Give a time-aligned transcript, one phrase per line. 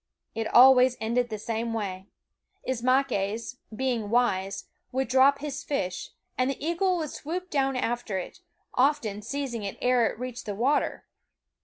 [0.33, 2.07] It always ended the same way.
[2.67, 8.39] Ismaques, being wise, would drop his fish, and the eagle would swoop down after it,
[8.73, 11.05] often seizing it ere it reached the water.